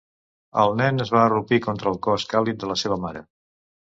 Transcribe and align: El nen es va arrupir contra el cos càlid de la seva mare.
El 0.61 0.71
nen 0.79 1.03
es 1.05 1.11
va 1.15 1.19
arrupir 1.25 1.59
contra 1.67 1.93
el 1.93 2.01
cos 2.07 2.27
càlid 2.33 2.59
de 2.63 2.71
la 2.73 2.79
seva 2.85 3.01
mare. 3.07 3.25